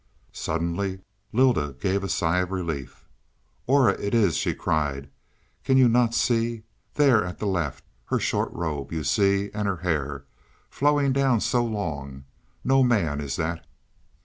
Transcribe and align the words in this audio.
Suddenly 0.33 1.01
Lylda 1.31 1.73
gave 1.79 2.03
a 2.03 2.09
sigh 2.09 2.39
of 2.39 2.49
relief. 2.49 3.07
"Aura 3.67 3.91
it 4.01 4.15
is," 4.15 4.35
she 4.35 4.55
cried. 4.55 5.11
"Can 5.63 5.77
you 5.77 5.87
not 5.87 6.15
see, 6.15 6.63
there 6.95 7.23
at 7.23 7.37
the 7.37 7.45
left? 7.45 7.83
Her 8.05 8.17
short 8.19 8.51
robe 8.51 8.91
you 8.91 9.03
see 9.03 9.51
and 9.53 9.67
her 9.67 9.77
hair, 9.85 10.25
flowing 10.71 11.13
down 11.13 11.39
so 11.39 11.63
long; 11.63 12.23
no 12.63 12.81
man 12.81 13.21
is 13.21 13.35
that." 13.35 13.63